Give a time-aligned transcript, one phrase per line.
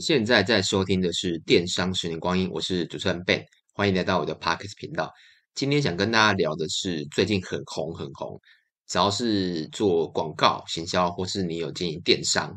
[0.00, 3.44] 现在在收听的是《电商十年光阴》，我是主持人 Ben，
[3.74, 5.12] 欢迎来到我的 Podcast 频道。
[5.54, 8.40] 今天想跟大家聊的是最近很红很红，
[8.86, 12.56] 只要是做广告、行销，或是你有经营电商，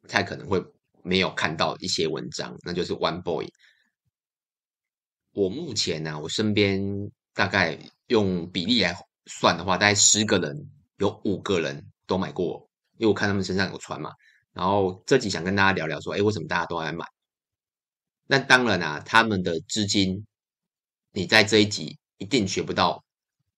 [0.00, 0.60] 不太可能会
[1.02, 3.46] 没有看到一些文章，那就是 One Boy。
[5.32, 6.82] 我目前呢、啊，我身边
[7.32, 7.78] 大概
[8.08, 8.94] 用比例来
[9.26, 10.56] 算的话，大概十个人
[10.96, 12.68] 有五个人都买过，
[12.98, 14.10] 因为我看他们身上有穿嘛。
[14.52, 17.04] 然后这集想跟大家聊聊说，哎，为什么大家都爱买？
[18.26, 20.26] 那当然啊，他们的资金，
[21.12, 23.02] 你在这一集一定学不到，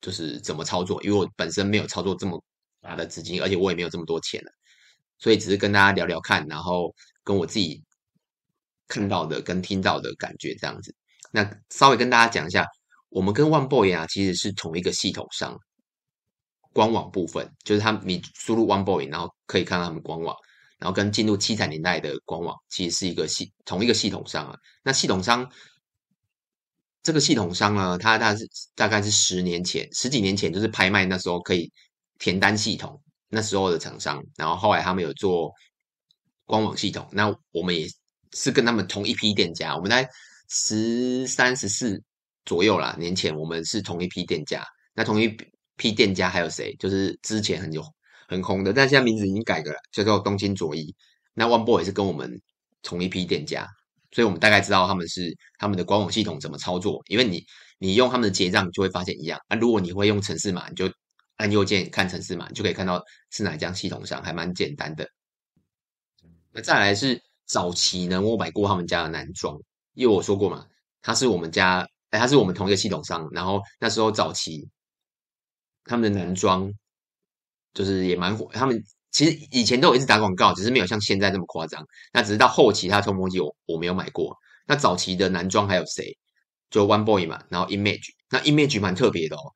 [0.01, 2.43] 就是怎么操作，因为我本身没有操作这么
[2.81, 4.51] 大的资金，而且我也没有这么多钱了，
[5.19, 7.83] 所以只是跟大家聊聊看，然后跟我自己
[8.89, 10.95] 看到的跟听到的感觉这样子。
[11.31, 12.67] 那稍微跟大家讲一下，
[13.09, 15.57] 我们跟 One Boy 啊，其实是同一个系统上，
[16.73, 20.35] 官网部分就是他你输入 One Boy，然后可以看到他们官网。
[20.85, 24.59] 然后跟进入七彩年代的官网其实是一个系同一个系统商啊。
[24.83, 25.51] 那系统商
[27.03, 31.73] 这个系统商呢，它它是大概是十年前十几年前就是拍卖那时候可以
[32.19, 33.01] 填单系统
[33.31, 35.51] 那时候的厂商，然后后来他们有做
[36.45, 37.09] 官网系统。
[37.13, 37.89] 那我们也
[38.35, 40.07] 是跟他们同一批店家，我们在
[40.51, 41.99] 十三十四
[42.45, 44.63] 左右啦，年前我们是同一批店家。
[44.93, 45.35] 那同一
[45.77, 46.77] 批店家还有谁？
[46.79, 47.83] 就是之前很久。
[48.27, 50.95] 很红的，但现在名字已经改了，叫做东京佐伊。
[51.35, 52.41] 那 One Boy 也是跟我们
[52.83, 53.69] 同一批店家，
[54.13, 57.03] 所以我们大概知道他们是他们的官网系统怎么操作。
[57.09, 57.45] 因为你
[57.79, 59.57] 你用他们的结账，就会发现一样啊。
[59.57, 60.91] 如果你会用城市码，你就
[61.37, 65.09] 按右键看城市码，你就可以看到是哪一家系统上，还蛮简单的。
[66.53, 69.59] 那再来是早期呢，我买过他们家的男装，
[69.95, 70.67] 因为我说过嘛，
[71.03, 73.29] 他是我们家，哎，他是我们同一个系统上。
[73.33, 74.69] 然后那时候早期
[75.85, 76.73] 他们的男装。
[77.75, 81.85] 就是也蛮火，他们其实以前都有一直打广告，只是没有像现在这么夸张。
[82.13, 84.37] 那只是到后期，他冲锋机我我没有买过。
[84.67, 86.17] 那早期的男装还有谁？
[86.71, 89.53] 就 One Boy 嘛，然后 Image，那 Image 蛮特别的哦。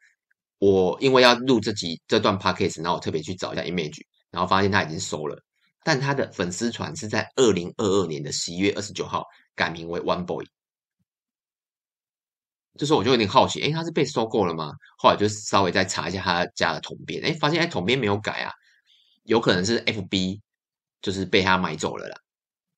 [0.58, 5.40] 我因为要录这集这段 Podcast，然后我特别去找一下 Image，然后发现他已经收了，
[5.82, 9.24] 但他的粉丝团是在二零二二年的十一月二十九号
[9.56, 10.44] 改名为 One Boy。
[12.78, 14.72] 这时候我就有点好奇，诶，他是被收购了吗？
[14.96, 18.52] 后来就稍微再查一下他家的统编，诶，发现诶统编没有改啊，
[19.24, 20.38] 有可能是 FB
[21.02, 22.16] 就是被他买走了啦。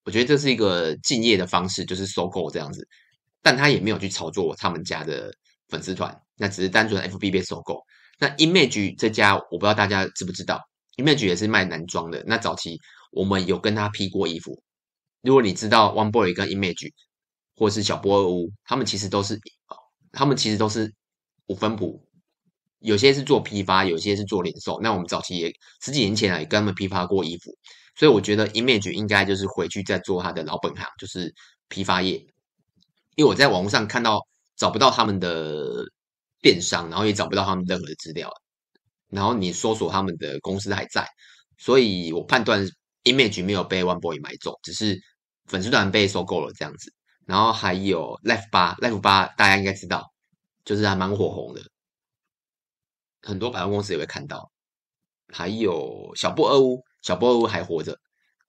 [0.04, 2.88] 我觉得这是一个敬业的方式，就是收购这样子，
[3.42, 5.30] 但他也没有去操作他们家的
[5.68, 7.78] 粉丝团，那只是单纯 FB 被收购。
[8.18, 10.60] 那 Image 这家我不知道大家知不知道
[10.96, 12.24] ，Image 也是卖男装的。
[12.26, 12.78] 那早期
[13.12, 14.62] 我们有跟他批过衣服，
[15.22, 16.90] 如果你知道 One Boy 跟 Image
[17.54, 19.38] 或是小波二屋，他们其实都是。
[20.12, 20.92] 他们其实都是
[21.46, 22.04] 五分埔，
[22.78, 24.80] 有些是做批发，有些是做零售。
[24.80, 27.56] 那我们早期也十几年前啊，也跟他们批发过衣服，
[27.96, 31.32] 所以我觉得 Image 应该就是回去再做他的老本行，就是
[31.68, 32.14] 批发业。
[33.16, 34.20] 因为我在网络上看到
[34.56, 35.84] 找不到他们的
[36.40, 38.32] 电商，然后也找不到他们任何的资料，
[39.08, 41.06] 然后你搜索他们的公司还在，
[41.58, 42.66] 所以我判断
[43.04, 44.98] Image 没有被 One Boy 买走，只是
[45.46, 46.92] 粉丝团被收购了这样子。
[47.26, 50.12] 然后还有 Life 八，Life 八大家应该知道，
[50.64, 51.62] 就是还蛮火红的，
[53.22, 54.50] 很多百货公司也会看到。
[55.32, 57.96] 还有小布二屋，小布二屋还活着。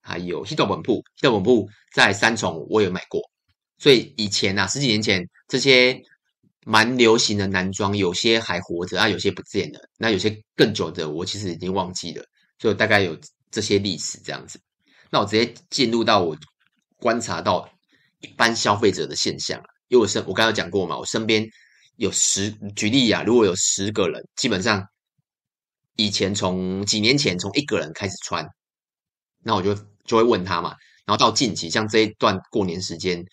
[0.04, 3.22] 还有西斗本铺，西斗本铺在三重我也买过。
[3.78, 6.02] 所以以前啊，十几年前这些
[6.66, 9.80] 蛮流行的男装，有些还活着啊，有些不见了。
[10.00, 12.26] 那有些更久的，我其实已经忘记了。
[12.58, 13.16] 所以大概有
[13.52, 14.60] 这些历史这样子。
[15.12, 16.36] 那我直接进入到我
[16.98, 17.70] 观察到。
[18.22, 21.46] 一般消费者的现象，因为我身我刚刚讲过嘛，我身边
[21.98, 24.84] 有十举例啊，如果有十个人，基本上
[25.96, 28.48] 以前从几年前从一个人开始穿，
[29.44, 30.70] 那我就就会问他嘛，
[31.06, 33.24] 然后到近期像这一段过年时间，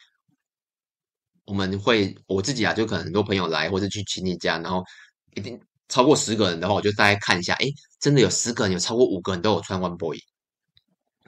[1.45, 4.83] 我们会我自己啊，就可能很多朋友来或者去亲戚家，然后
[5.35, 10.19] 一定超过十个人的话，我就大概看一下，诶，真的有十个人，有超过五个人都有穿 One Boy，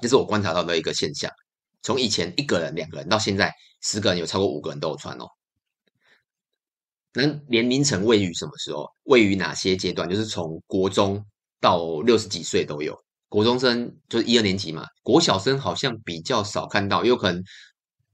[0.00, 1.30] 这是我观察到的一个现象。
[1.82, 5.26] 从以前一个人、两个人到现在十个人，有超过五个人都有穿哦。
[7.12, 8.88] 那年龄层位于什么时候？
[9.04, 10.08] 位于哪些阶段？
[10.08, 11.24] 就是从国中
[11.60, 12.96] 到六十几岁都有。
[13.28, 17.42] 国中生就是一二年级嘛，国小生好像比较少看到，有可能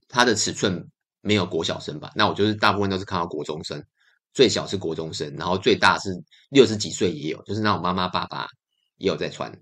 [0.09, 0.87] 他的尺寸
[1.21, 2.13] 没有国小生吧。
[2.15, 3.83] 那我就是大部分都是看到国中生，
[4.33, 6.11] 最小是国中生，然后最大是
[6.51, 8.47] 六十几岁也有，就是那种妈妈爸爸
[8.97, 9.53] 也有在穿。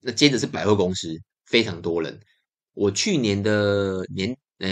[0.00, 1.08] 那接着是百货公司，
[1.44, 2.20] 非常多人。
[2.74, 4.68] 我去年的年，呃，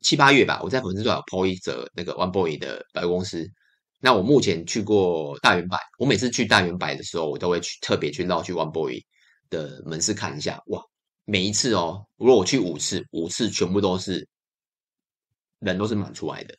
[0.00, 3.50] 七八月吧，我在粉丝团有 po 一则那个 One Boy 的百货公司。
[4.00, 9.00] 那我目前去过大圆百，我每次去大圆百的时候，我都会去特别去绕去 One Boy
[9.48, 10.62] 的门市看一下。
[10.66, 10.82] 哇，
[11.24, 14.28] 每一次哦，如果我去五次，五次全部都是
[15.60, 16.54] 人都是满出来的，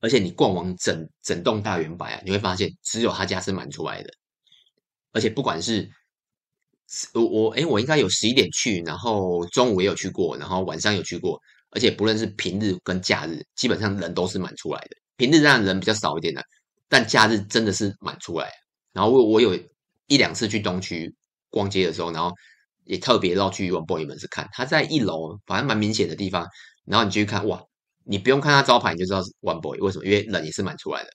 [0.00, 4.12] 而且你逛完整整栋大圆百啊，你会发现只有他家是满出来的，
[5.12, 5.88] 而且不管是
[7.14, 11.40] 我我诶我应该有十一点去，然后中午也有去过，然后晚上有去过，
[11.70, 14.96] 而且不论是平日跟假日，基本上人都是满出来的。
[15.16, 16.42] 平日当然人比较少一点的，
[16.88, 18.50] 但假日真的是满出来。
[18.92, 19.58] 然后我我有
[20.06, 21.14] 一两次去东区
[21.48, 22.30] 逛街的时候，然后
[22.84, 26.46] 也特别绕去 One Boy 门市看，他在一楼，反正蛮明显的地方。
[26.84, 27.62] 然后你去看，哇，
[28.04, 29.78] 你不用看他招牌，你就知道是 One Boy。
[29.78, 30.04] 为什么？
[30.04, 31.10] 因为人也是满出来的。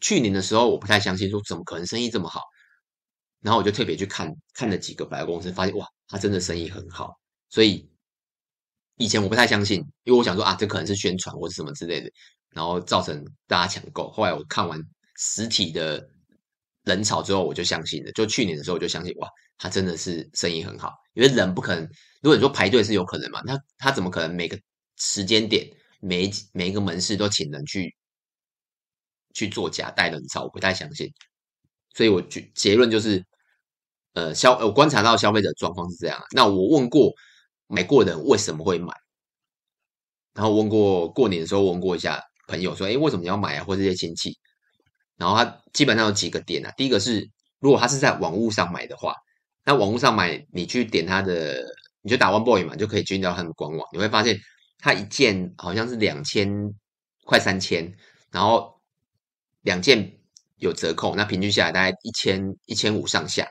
[0.00, 2.40] 去年的时候我不太相信，说怎么可能生意这么好？
[3.40, 7.18] 然后我就特别去看看了几个百货公司，发现哇，他真的生意很好。
[7.50, 7.88] 所以
[8.96, 12.10] 以前我不太相信，因为我想说啊，这可能是宣传或者什么之类的，
[12.50, 14.10] 然后造成大家抢购。
[14.10, 14.80] 后来我看完
[15.16, 16.08] 实体的
[16.84, 18.12] 人潮之后，我就相信了。
[18.12, 20.92] 就去年的时候，我就相信哇，他真的是生意很好。
[21.14, 21.84] 因为人不可能，
[22.22, 24.58] 如果你说排队是有可能嘛，他他怎么可能每个
[24.96, 25.68] 时间点
[26.00, 27.94] 每每一个门市都请人去
[29.34, 30.44] 去做假带人潮？
[30.44, 31.12] 我不太相信。
[31.94, 33.24] 所以我结结论就是，
[34.14, 36.18] 呃，消我观察到消费者状况是这样。
[36.32, 37.12] 那我问过
[37.66, 38.92] 买过的人为什么会买，
[40.34, 43.64] 然后问过过年的时候问过一下朋友说，哎，为什么你要买啊？
[43.64, 44.36] 或这些亲戚，
[45.16, 46.72] 然后他基本上有几个点啊。
[46.76, 47.28] 第一个是，
[47.60, 49.14] 如果他是在网络上买的话，
[49.64, 51.64] 那网络上买，你去点他的，
[52.02, 54.38] 你就打 One Boy 嘛，就可以进到他们官网，你会发现
[54.78, 56.50] 他一件好像是两千
[57.24, 57.94] 快三千，
[58.30, 58.80] 然后
[59.62, 60.14] 两件。
[60.60, 63.46] 有折扣，那平均下来大概一千一千五上下。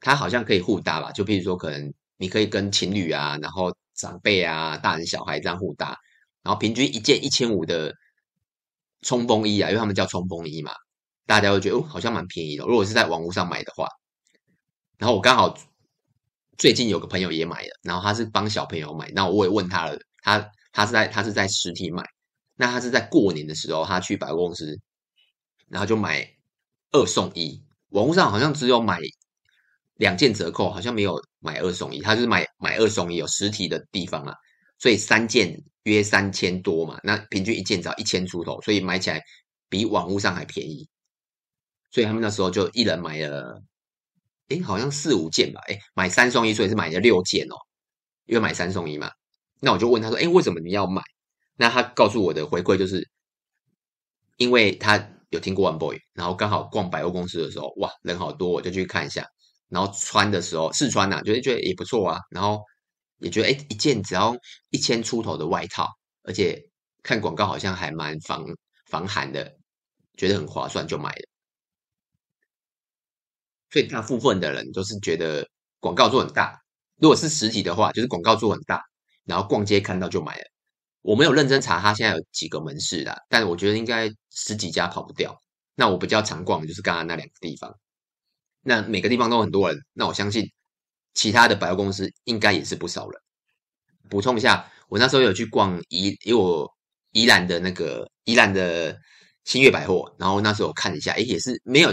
[0.00, 1.12] 它好像可以互搭吧？
[1.12, 5.98] 就譬如说，可能你可以跟情侣啊，然后长辈啊、大人小孩这样互搭，
[6.42, 7.92] 然后平均一件一千五的
[9.02, 10.72] 冲锋衣啊，因为他们叫冲锋衣嘛，
[11.26, 12.64] 大家会觉得哦，好像蛮便宜的。
[12.64, 13.88] 如果是在网络上买的话，
[14.98, 15.56] 然后我刚好
[16.56, 22.04] 最近有个朋友也买了，然后他是帮小朋友买，那我也问他了，他他是在他是在实体买，
[22.56, 24.78] 那他是在过年的时候，他去百货公司。
[25.70, 26.26] 然后就买
[26.92, 28.98] 二送一，网络上好像只有买
[29.98, 32.00] 两件折扣，好像没有买二送一。
[32.00, 34.34] 他就是买买二送一，有实体的地方啊，
[34.78, 39.22] 所以三件约三千多嘛，那平均一件只要一千出头，所以买起来
[39.68, 40.88] 比网络上还便宜。
[41.90, 43.62] 所以他们那时候就一人买了，
[44.48, 47.56] 诶，好像四五件吧，诶，买三送一，所以是买了六件哦，
[48.26, 49.10] 因为买三送一嘛。
[49.60, 51.02] 那我就问他说，诶，为什么你要买？
[51.56, 53.08] 那他告诉我的回馈就是，
[54.38, 55.10] 因为他。
[55.30, 59.26] 有听过 One Boy，然后刚好逛百货公司的时候，哇，人好多，我就去看一下。
[59.68, 62.20] 然后穿的时候试穿呐、啊，觉得觉得也不错啊。
[62.30, 62.62] 然后
[63.18, 64.36] 也觉得，哎，一件只要
[64.70, 65.88] 一千出头的外套，
[66.22, 66.62] 而且
[67.02, 68.44] 看广告好像还蛮防
[68.90, 69.56] 防寒的，
[70.16, 71.22] 觉得很划算，就买了。
[73.70, 75.46] 所以大部分的人都是觉得
[75.80, 76.58] 广告做很大，
[76.96, 78.82] 如果是实体的话，就是广告做很大，
[79.24, 80.44] 然后逛街看到就买了。
[81.02, 85.38] 我没有认真查他现在有几个门市啦，但我觉得应该十几家跑不掉。
[85.74, 87.72] 那我比较常逛的就是刚刚那两个地方，
[88.68, 90.44] 那每个地方都很多人，那我相信
[91.14, 93.20] 其他的百货公司应该也是不少人。
[94.10, 96.70] 补充一下，我那时候有去逛宜，因为我
[97.12, 98.96] 宜兰的那个宜兰的
[99.44, 101.90] 新月百货，然后那时候我看一下，诶，也是没有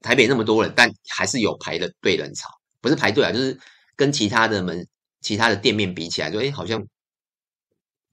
[0.00, 2.48] 台北那么多人，但还是有排的队人潮，
[2.80, 3.58] 不是排队啊，就是
[3.96, 4.86] 跟其他的门、
[5.22, 6.80] 其他的店面比起来，就诶好像。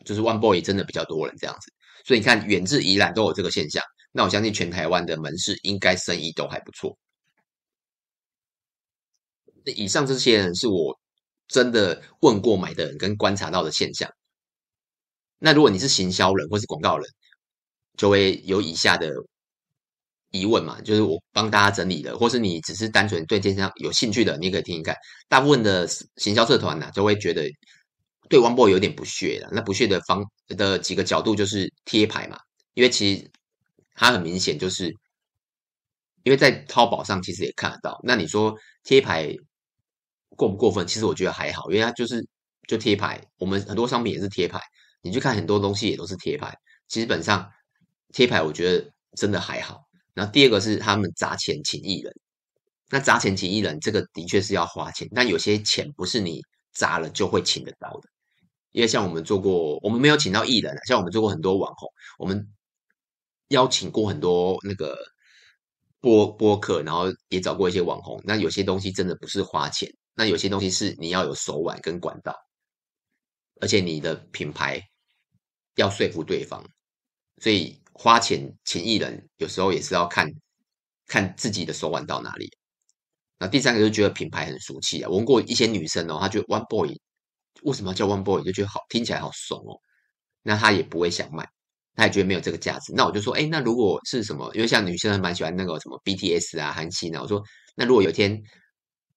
[0.05, 1.69] 就是 One Boy 真的比较多人这样子，
[2.05, 3.83] 所以你看远至宜兰都有这个现象，
[4.13, 6.97] 那我相信全台湾的门市应该生意都还不错。
[9.71, 10.99] 以上这些人是我
[11.47, 14.09] 真的问过买的人跟观察到的现象。
[15.39, 17.07] 那如果你是行销人或是广告人，
[17.97, 19.11] 就会有以下的
[20.31, 24.95] 疑问嘛，就是我帮大家整理的，或是你只是单纯对电商有兴趣的，你可以听听看。
[25.27, 27.49] 大部分的行销社团呢、啊，就会觉得。
[28.29, 32.37] 对 One Boy 有点不屑了，那不屑的方的几个角度就是贴牌嘛，
[32.73, 33.31] 因为其实
[33.95, 34.93] 它很明显就是，
[36.23, 37.97] 因为在淘宝上其实也看得到。
[38.03, 39.33] 那你说贴牌
[40.35, 40.85] 过不过分？
[40.85, 42.25] 其实我觉得还好，因为它就是
[42.67, 44.59] 就贴牌，我们很多商品也是贴牌，
[45.01, 46.55] 你去看很多东西也都是贴牌，
[46.87, 47.49] 基本上
[48.13, 49.81] 贴牌我觉得真的还好。
[50.13, 52.13] 然后第二个是他们砸钱请艺人，
[52.89, 56.41] 那砸钱请艺人这个的确是要花钱，但有些钱不是你
[56.73, 58.09] 砸了就会请得到的。
[58.71, 62.47] 因为像我们做过，我们没有请到艺人，像我们做过很多网红，我们
[63.47, 64.95] 邀请过很多那个
[65.99, 68.21] 播播客，然后也找过一些网红。
[68.23, 72.35] 那有些东西真的不是花钱，那有些东西是你要有手腕跟管道，
[73.61, 74.81] 而且你的品牌
[75.75, 76.65] 要说服对方，
[77.37, 80.27] 所以花钱请艺人有时候也是要看
[81.05, 82.49] 看自己的手腕到哪里。
[83.37, 85.07] 那第三个就觉得品牌很俗气啊。
[85.07, 86.99] 我问过一些女生哦，她觉得 One Boy
[87.61, 89.77] 为什么叫 One Boy，就觉得好听起来好怂哦。
[90.41, 91.47] 那她也不会想买，
[91.93, 92.91] 她也觉得没有这个价值。
[92.95, 94.51] 那我就说，哎，那如果是什么？
[94.55, 97.21] 因为像女生还蛮喜欢那个什么 BTS 啊、韩星啊。
[97.21, 97.43] 我说，
[97.75, 98.41] 那如果有一天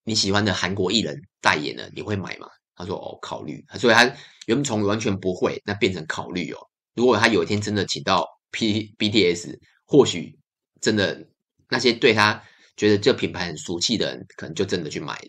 [0.05, 2.47] 你喜欢的韩国艺人代言了，你会买吗？
[2.75, 3.65] 他说，哦，考虑。
[3.79, 4.05] 所以他
[4.47, 6.59] 原本从完全不会，那变成考虑哦。
[6.95, 10.39] 如果他有一天真的请到 P BTS，或许
[10.81, 11.27] 真的
[11.69, 12.43] 那些对他。
[12.77, 15.29] 觉得这品牌很俗气的人，可能就真的去买了。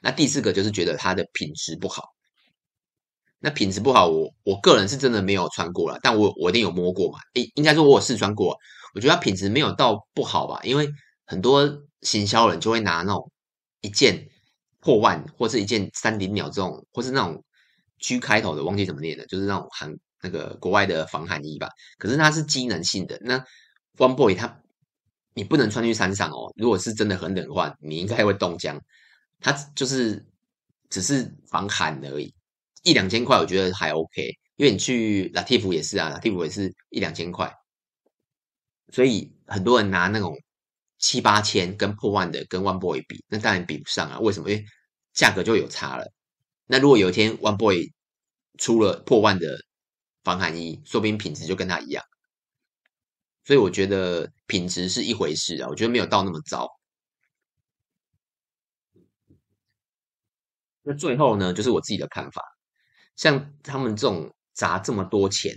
[0.00, 2.04] 那第四个就是觉得它的品质不好。
[3.40, 7.18] 那品质不好，我我个人是真的没有穿过了，但我我一定有摸过嘛。
[7.34, 8.56] 诶，应该说我有试穿过。
[8.94, 10.88] 我觉得它品质没有到不好吧，因为
[11.26, 11.68] 很多
[12.02, 13.32] 行销人就会拿那种
[13.80, 14.28] 一件
[14.80, 17.44] 破万，或是一件三顶鸟这种，或是那种
[17.98, 21.68] G 开头的，忘记怎么念了，就是那种韩那个国外的防寒衣吧。
[21.98, 23.18] 可是它是机能性的。
[23.22, 23.44] 那
[23.96, 24.60] One Boy 它。
[25.32, 26.52] 你不能穿去山上哦。
[26.56, 28.78] 如果是真的很冷的话，你应该会冻僵。
[29.38, 30.26] 它就是
[30.90, 32.34] 只是防寒而已，
[32.82, 34.28] 一两千块我觉得还 OK。
[34.56, 37.50] 因为你去 Latif 也是啊，Latif 也是一两千块。
[38.92, 40.36] 所以很多人拿那种
[41.00, 44.20] 七八千跟破万的跟 One Boy 比，那当然比不上啊。
[44.20, 44.50] 为什么？
[44.50, 44.64] 因为
[45.12, 46.12] 价格就有差了。
[46.66, 47.92] 那如果有一天 One Boy
[48.58, 49.58] 出了破万的
[50.22, 52.04] 防寒衣，说不定品质就跟它一样。
[53.44, 56.68] 所以我觉得品质是一回事啊，我觉得没有到那么糟。
[60.82, 62.42] 那最后呢，就是我自己的看法，
[63.16, 65.56] 像他们这种砸这么多钱，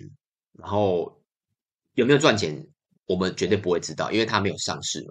[0.54, 1.22] 然后
[1.94, 2.66] 有没有赚钱，
[3.06, 5.04] 我们绝对不会知道，因为他没有上市。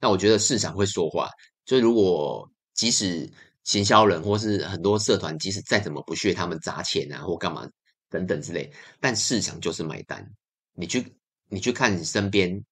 [0.00, 1.28] 那我觉得市场会说话，
[1.64, 3.30] 就如果即使
[3.64, 7.68] 行销人或是很多社团，即使再怎么不屑他们砸钱啊或干嘛
[8.08, 10.26] 等等之类，但市场就是买单，
[10.74, 11.14] 你去。
[11.50, 12.62] 你去看你身边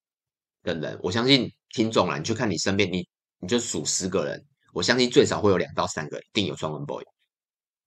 [0.62, 3.08] 的人，我相信听众啦，你去看你身边，你
[3.40, 7.02] 你就数十个人，我相信最少会有两到三个一定有穿 One Boy。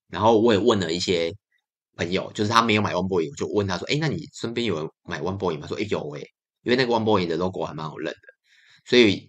[0.08, 1.32] 然后我也问了一些
[1.96, 6.28] 朋友，就是他没有买 One Boy，我就问他说：“哎，那你身边有人买 One Boy 吗？”说：“哎，有诶，
[6.64, 8.20] 因为那个 One Boy 的 logo 还蛮好认的。”
[8.90, 9.29] 所以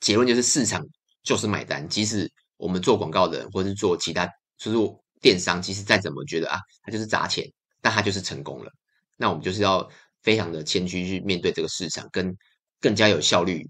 [0.00, 0.84] 结论就是市场
[1.22, 4.28] 就是买单，即使我们做广告的人，或是做其他
[4.58, 4.78] 就是
[5.20, 7.44] 电商，即使再怎么觉得啊，他就是砸钱，
[7.80, 8.70] 但他就是成功了。
[9.16, 9.88] 那我们就是要。
[10.22, 12.36] 非常的谦虚去面对这个市场，跟
[12.78, 13.66] 更加有效率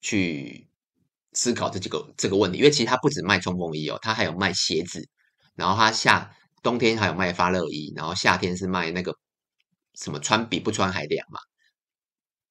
[0.00, 0.64] 去
[1.32, 2.58] 思考这几个这个问题。
[2.58, 5.04] 因为其实它不止卖冲锋衣哦，它还有卖鞋子，
[5.56, 6.32] 然后它夏
[6.62, 9.12] 冬天还有卖发热衣，然后夏天是卖那个
[9.94, 11.40] 什么穿比不穿还凉嘛。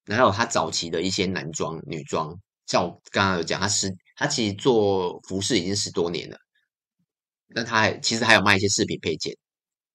[0.04, 2.38] 然后它早期的一些男装、女装，
[2.70, 6.38] 像我刚刚有讲，他十他其实做服饰已经十多年了。
[7.48, 9.36] 那他还其实还有卖一些饰品配件。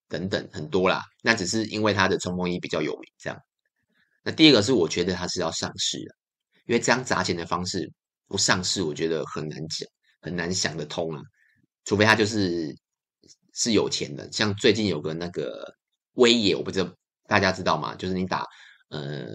[0.08, 3.40] 等等很多啦，那只是因为他的冲锋衣比较有名，这样。
[4.24, 6.16] 那第二个是我觉得他是要上市的，
[6.66, 7.92] 因为这样砸钱的方式
[8.28, 9.90] 不上市，我觉得很难讲，
[10.22, 11.22] 很难想得通啊。
[11.86, 12.72] 除非他就是
[13.54, 15.74] 是有钱的，像最近有个那个
[16.14, 16.94] 威爷，我不知道
[17.28, 17.96] 大家知道吗？
[17.96, 18.46] 就是你打
[18.90, 19.26] 呃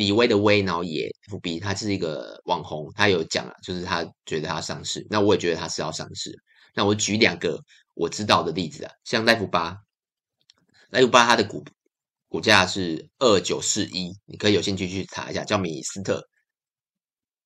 [0.00, 6.34] 李威的威，然后也 FB，他是一个网红，他有讲啊，就是他觉得他上市，那我也觉得他是要上市。
[6.74, 7.62] 那我举两个
[7.94, 9.76] 我知道的例子啊，像 Life 八。
[10.90, 11.62] Life 八它的股
[12.28, 16.26] 股价是二九四一，你可以有兴趣去查一下，叫米斯特。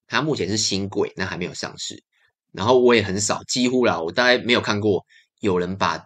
[0.06, 2.04] 它目前是新贵，那还没有上市。
[2.52, 5.04] 然后我也很少，几乎啦，我大概没有看过
[5.40, 6.00] 有人把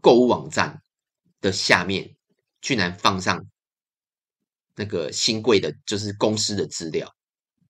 [0.00, 0.80] 购物网站
[1.40, 2.14] 的下面
[2.60, 3.44] 居然放上
[4.82, 7.08] 那个新贵的，就是公司的资料，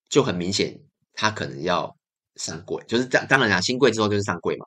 [0.09, 0.75] 就很明显，
[1.13, 1.95] 它可能要
[2.37, 2.83] 上柜。
[2.87, 4.65] 就是当当然啦，新贵之后就是上柜嘛，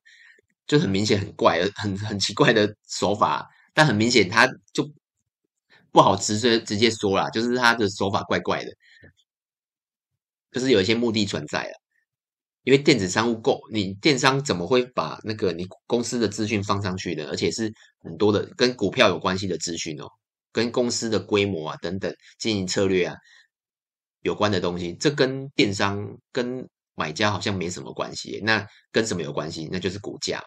[0.65, 3.51] 就很明显很怪，很很奇怪的手法。
[3.75, 4.89] 但很明显，他就
[5.91, 8.71] 不好直接直接说啦，就是他的手法怪怪的，
[10.53, 11.73] 就是有一些目的存在了。
[12.63, 17.27] 因为电子商务购，你电商怎么会把那个你公司的资讯放上去呢？
[17.31, 17.73] 而且是
[18.03, 20.09] 很多的跟股票有关系的资讯哦，
[20.57, 23.15] 跟公司的规模啊等等经营策略啊
[24.23, 28.41] 有关的东西，这跟电商跟买家好像没什么关系。
[28.43, 29.69] 那跟什么有关系？
[29.71, 30.43] 那就是股价，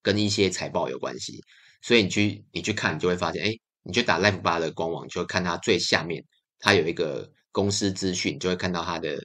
[0.00, 1.38] 跟一些财报有关系。
[1.82, 3.52] 所以你去你去看，你就会发现，哎，
[3.82, 6.24] 你去打 Life 八的官网，就会看它最下面，
[6.58, 9.22] 它有一个公司资讯，就会看到它的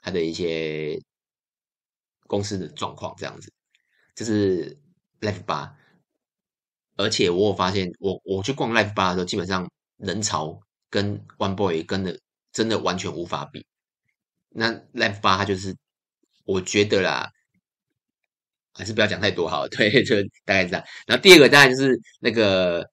[0.00, 1.00] 它的一些
[2.26, 3.52] 公司的状况，这样子，
[4.16, 4.76] 这是
[5.20, 5.77] Life 八。
[6.98, 12.20] 而且我有发现，我我去逛 Life 八的时候，基本上人潮跟 One Boy 跟的
[12.52, 13.64] 真的完全无法比。
[14.50, 15.74] 那 Life 八它就是，
[16.44, 17.30] 我觉得啦。
[18.74, 20.14] 还是不要讲太多好了， 对，就
[20.44, 20.84] 大概是这样。
[21.04, 22.88] 然后第二个当然就是那个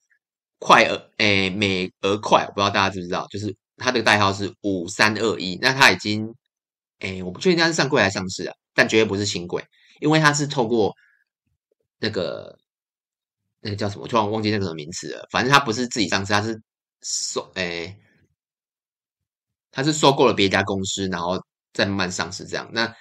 [0.58, 5.60] 快鹅，诶，美鹅快，我不知道大家知不知道，就是它的代号是五三二一。
[5.62, 6.34] 那它已经
[6.98, 9.64] 哎，我不确定它是上柜还是上市啊，但绝对不是新柜，
[10.00, 10.92] 因为它是透过
[12.00, 12.58] 那个
[13.65, 15.27] 那个叫什么，突然忘记那个什么名词了。
[15.31, 16.62] 反正他不是自己上市，他是
[17.01, 17.98] 收哎，
[19.72, 21.43] 它是收购了别家公司，然后
[21.74, 22.69] 再慢慢上市这样。
[22.72, 22.95] 那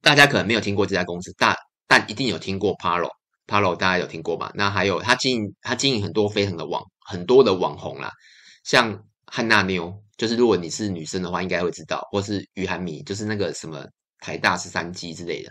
[0.00, 1.54] 大家可能没有听过这家公司，但
[1.86, 4.50] 但一定有听过 Paro，Paro 大家有听过吧？
[4.54, 8.10] 那还有他经营他经营很多非常的网很多的网红啦，
[8.64, 10.02] 像汉娜妞。
[10.16, 13.84] 就是如果你是女生的话，应该会知道，或是于涵迷，就是那个什么
[14.20, 15.50] 台大十三机之类的。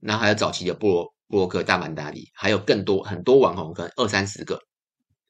[0.00, 4.60] 然后还有早期的布洛布洛克大曼达里，还有更多很多网红，可能二三十个，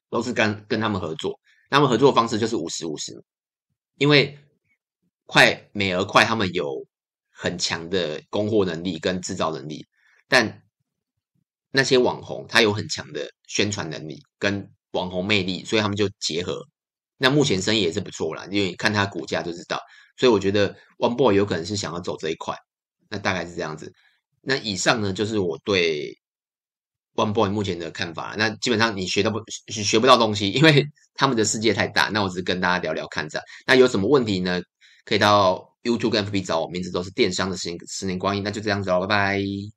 [0.09, 1.39] 都是跟跟他们合作。
[1.69, 3.23] 他们合作的方式就是五十五十，
[3.95, 4.37] 因为
[5.25, 6.85] 快美而快，他们有
[7.29, 9.85] 很强的供货能力跟制造能力，
[10.27, 10.63] 但
[11.71, 16.65] 那些网红他有很强的宣传能力跟网红魅力，所以他们就结合。
[17.17, 19.77] 那目前生意也是不错啦，因为看他股价就知道，
[20.15, 22.55] 所以我觉得 One Boy 有可能是想要走这一块，
[23.09, 23.91] 那大概是这样子。
[24.41, 26.17] 那以上呢，就是我对
[27.15, 28.35] One Boy 目前的看法。
[28.37, 32.09] 那基本上你学到不学不到东西，因为 他们的世界太大。
[32.09, 33.41] 那我只是跟大家聊聊看着。
[33.65, 34.61] 那有什么问题呢？
[35.05, 38.43] 可以到 YouTube 跟 FB 找我，名字都是电商的十年十年光阴。
[38.43, 39.76] 那就这样子喽，拜拜。